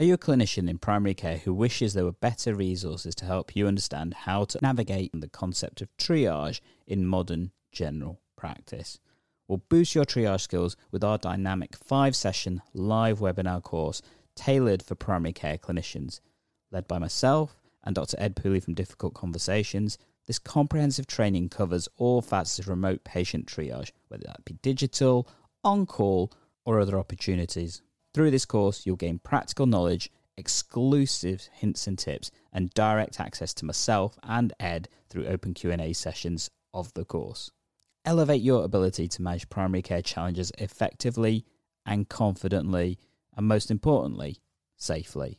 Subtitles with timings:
[0.00, 3.54] Are you a clinician in primary care who wishes there were better resources to help
[3.54, 8.98] you understand how to navigate the concept of triage in modern general practice?
[9.46, 14.00] Well, boost your triage skills with our dynamic five session live webinar course
[14.34, 16.20] tailored for primary care clinicians.
[16.70, 17.54] Led by myself
[17.84, 18.16] and Dr.
[18.18, 23.90] Ed Pooley from Difficult Conversations, this comprehensive training covers all facets of remote patient triage,
[24.08, 25.28] whether that be digital,
[25.62, 26.32] on call,
[26.64, 27.82] or other opportunities.
[28.12, 33.64] Through this course, you'll gain practical knowledge, exclusive hints and tips, and direct access to
[33.64, 37.50] myself and Ed through open Q&A sessions of the course.
[38.04, 41.44] Elevate your ability to manage primary care challenges effectively
[41.86, 42.98] and confidently,
[43.36, 44.38] and most importantly,
[44.76, 45.38] safely.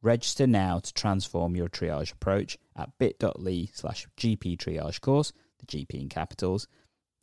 [0.00, 6.00] Register now to transform your triage approach at bit.ly slash GP triage course, the GP
[6.00, 6.66] in capitals,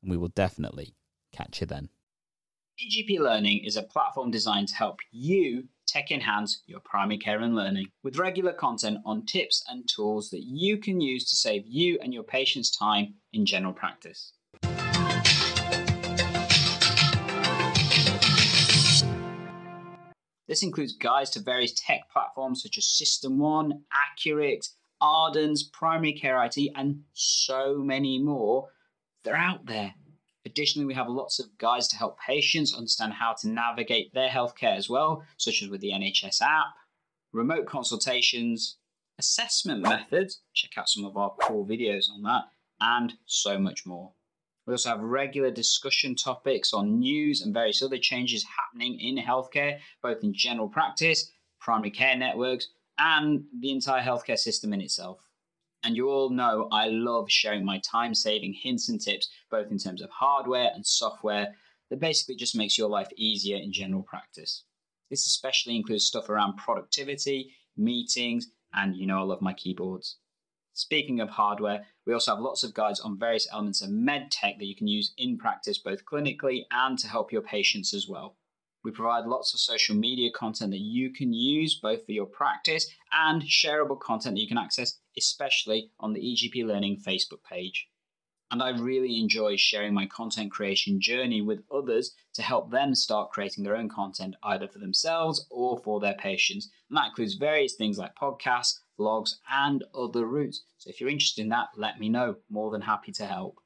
[0.02, 0.94] and we will definitely
[1.34, 1.90] catch you then.
[2.78, 7.56] EGP Learning is a platform designed to help you tech enhance your primary care and
[7.56, 11.98] learning with regular content on tips and tools that you can use to save you
[12.02, 14.34] and your patients time in general practice.
[20.50, 26.44] This includes guides to various tech platforms such as System One, Accurx, Ardens, Primary Care
[26.44, 28.68] IT, and so many more.
[29.24, 29.94] They're out there
[30.56, 34.78] Additionally, we have lots of guides to help patients understand how to navigate their healthcare
[34.78, 36.68] as well, such as with the NHS app,
[37.34, 38.78] remote consultations,
[39.20, 42.44] assessment methods, check out some of our cool videos on that,
[42.80, 44.14] and so much more.
[44.66, 49.80] We also have regular discussion topics on news and various other changes happening in healthcare,
[50.02, 55.25] both in general practice, primary care networks, and the entire healthcare system in itself.
[55.86, 59.78] And you all know I love sharing my time saving hints and tips, both in
[59.78, 61.54] terms of hardware and software,
[61.92, 64.64] that basically just makes your life easier in general practice.
[65.12, 70.18] This especially includes stuff around productivity, meetings, and you know I love my keyboards.
[70.74, 74.58] Speaking of hardware, we also have lots of guides on various elements of med tech
[74.58, 78.38] that you can use in practice both clinically and to help your patients as well.
[78.84, 82.90] We provide lots of social media content that you can use both for your practice
[83.12, 87.88] and shareable content that you can access, especially on the EGP Learning Facebook page.
[88.52, 93.32] And I really enjoy sharing my content creation journey with others to help them start
[93.32, 96.70] creating their own content either for themselves or for their patients.
[96.90, 100.64] And that includes various things like podcasts, vlogs, and other routes.
[100.78, 102.36] So if you're interested in that, let me know.
[102.50, 103.60] More than happy to help.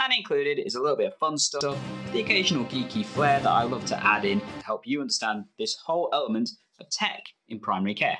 [0.00, 1.78] And included is a little bit of fun stuff,
[2.12, 5.74] the occasional geeky flair that I love to add in to help you understand this
[5.74, 6.50] whole element
[6.80, 8.18] of tech in primary care.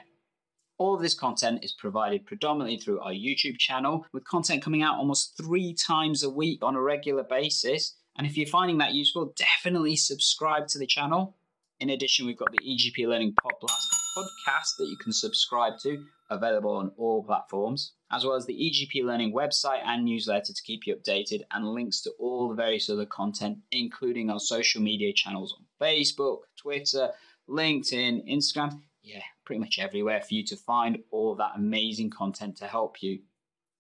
[0.78, 4.96] All of this content is provided predominantly through our YouTube channel, with content coming out
[4.96, 7.96] almost three times a week on a regular basis.
[8.16, 11.36] And if you're finding that useful, definitely subscribe to the channel.
[11.80, 16.76] In addition, we've got the EGP Learning Podcast podcast that you can subscribe to, available
[16.76, 20.94] on all platforms, as well as the EGP Learning website and newsletter to keep you
[20.94, 25.64] updated, and links to all the various other content, including our social media channels on
[25.80, 27.10] Facebook, Twitter,
[27.48, 28.80] LinkedIn, Instagram.
[29.08, 33.20] Yeah, pretty much everywhere for you to find all that amazing content to help you.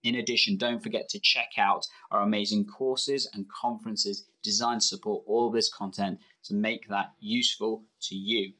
[0.02, 5.24] In addition, don't forget to check out our amazing courses and conferences designed to support
[5.26, 8.54] all this content to make that useful to you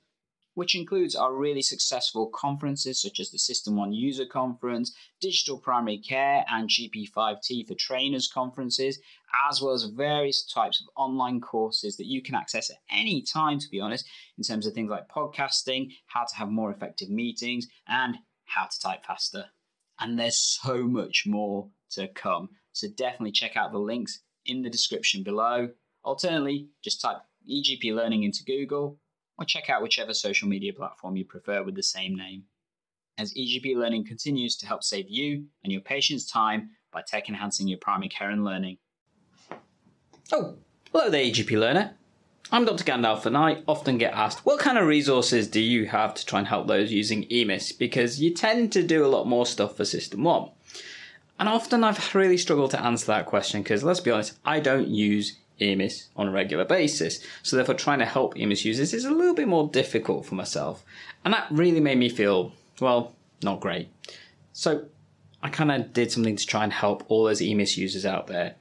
[0.58, 6.44] which includes our really successful conferences such as the SystmOne User Conference, Digital Primary Care,
[6.50, 8.98] and GP5T for Trainers conferences,
[9.48, 13.60] as well as various types of online courses that you can access at any time,
[13.60, 14.04] to be honest,
[14.36, 18.80] in terms of things like podcasting, how to have more effective meetings, and how to
[18.80, 19.44] type faster.
[20.00, 22.48] And there's so much more to come.
[22.72, 25.68] So definitely check out the links in the description below.
[26.02, 28.98] Alternately, just type EGP Learning into Google
[29.38, 32.44] or check out whichever social media platform you prefer with the same name.
[33.16, 37.68] As EGP Learning continues to help save you and your patients time by tech enhancing
[37.68, 38.78] your primary care and learning.
[40.32, 40.56] Oh,
[40.92, 41.94] hello there, EGP Learner.
[42.50, 42.84] I'm Dr.
[42.84, 46.38] Gandalf, and I often get asked, what kind of resources do you have to try
[46.38, 47.72] and help those using EMIS?
[47.78, 50.52] Because you tend to do a lot more stuff for SystmOne.
[51.38, 54.88] And often I've really struggled to answer that question because, let's be honest, I don't
[54.88, 57.20] use EMIS on a regular basis.
[57.42, 60.84] So therefore trying to help EMIS users is a little bit more difficult for myself.
[61.24, 63.88] And that really made me feel, well, not great.
[64.52, 64.86] So
[65.42, 68.54] I kind of did something to try and help all those EMIS users out there.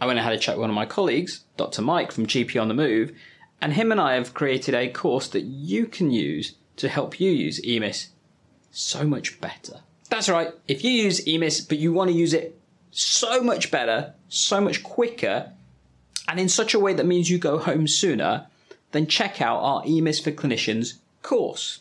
[0.00, 1.82] I went and had a chat with one of my colleagues, Dr.
[1.82, 3.12] Mike from GP on the Move,
[3.60, 7.30] and him and I have created a course that you can use to help you
[7.30, 8.08] use EMIS
[8.70, 9.80] so much better.
[10.08, 12.58] That's right, if you use EMIS but you want to use it
[12.90, 15.52] so much better, so much quicker,
[16.30, 18.46] and in such a way that means you go home sooner,
[18.92, 21.80] then check out our EMIS for Clinicians course.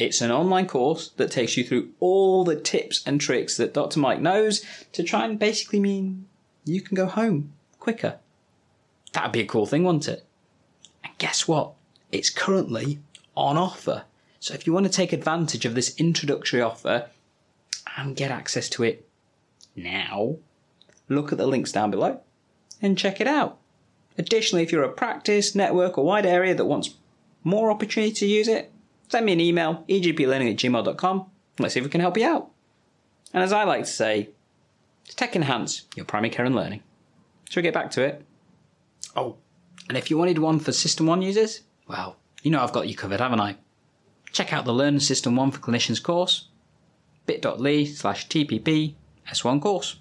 [0.00, 4.00] It's an online course that takes you through all the tips and tricks that Dr.
[4.00, 6.26] Mike knows to try and basically mean
[6.64, 8.18] you can go home quicker.
[9.12, 10.26] That'd be a cool thing, wouldn't it?
[11.04, 11.74] And guess what?
[12.10, 12.98] It's currently
[13.36, 14.06] on offer.
[14.40, 17.10] So if you want to take advantage of this introductory offer
[17.96, 19.08] and get access to it
[19.76, 20.38] now,
[21.08, 22.20] look at the links down below
[22.82, 23.58] and check it out.
[24.16, 26.94] Additionally, if you're a practice, network, or wide area that wants
[27.42, 28.72] more opportunity to use it,
[29.08, 31.26] send me an email, egplearning at gmail.com.
[31.58, 32.50] Let's see if we can help you out.
[33.32, 34.30] And as I like to say,
[35.08, 36.82] tech enhance your primary care and learning.
[37.48, 38.24] Shall we get back to it?
[39.16, 39.36] Oh,
[39.88, 43.20] and if you wanted one for SystmOne users, well, you know I've got you covered,
[43.20, 43.56] haven't I?
[44.32, 46.48] Check out the Learn SystmOne for Clinicians course,
[47.26, 48.94] bit.ly slash TPP
[49.30, 49.98] S1 course.